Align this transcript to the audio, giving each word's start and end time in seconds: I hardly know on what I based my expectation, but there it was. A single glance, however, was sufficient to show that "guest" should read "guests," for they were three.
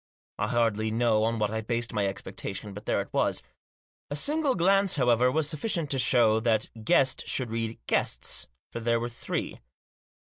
I 0.39 0.47
hardly 0.47 0.89
know 0.89 1.23
on 1.25 1.37
what 1.37 1.51
I 1.51 1.61
based 1.61 1.93
my 1.93 2.07
expectation, 2.07 2.73
but 2.73 2.87
there 2.87 3.01
it 3.01 3.13
was. 3.13 3.43
A 4.09 4.15
single 4.15 4.55
glance, 4.55 4.95
however, 4.95 5.31
was 5.31 5.47
sufficient 5.47 5.91
to 5.91 5.99
show 5.99 6.39
that 6.39 6.71
"guest" 6.83 7.27
should 7.27 7.51
read 7.51 7.77
"guests," 7.85 8.47
for 8.71 8.79
they 8.79 8.97
were 8.97 9.09
three. 9.09 9.59